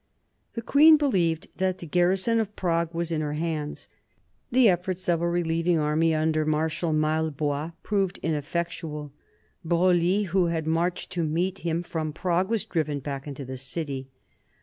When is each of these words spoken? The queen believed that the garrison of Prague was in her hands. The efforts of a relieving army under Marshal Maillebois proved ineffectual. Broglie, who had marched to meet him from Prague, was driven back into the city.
The 0.53 0.63
queen 0.63 0.97
believed 0.97 1.47
that 1.57 1.77
the 1.77 1.85
garrison 1.85 2.39
of 2.39 2.55
Prague 2.55 2.91
was 2.91 3.11
in 3.11 3.21
her 3.21 3.33
hands. 3.33 3.87
The 4.51 4.67
efforts 4.67 5.07
of 5.07 5.21
a 5.21 5.29
relieving 5.29 5.77
army 5.77 6.11
under 6.15 6.43
Marshal 6.43 6.91
Maillebois 6.91 7.73
proved 7.83 8.17
ineffectual. 8.23 9.11
Broglie, 9.63 10.23
who 10.23 10.47
had 10.47 10.65
marched 10.65 11.11
to 11.11 11.23
meet 11.23 11.59
him 11.59 11.83
from 11.83 12.13
Prague, 12.13 12.49
was 12.49 12.65
driven 12.65 12.99
back 12.99 13.27
into 13.27 13.45
the 13.45 13.57
city. 13.57 14.09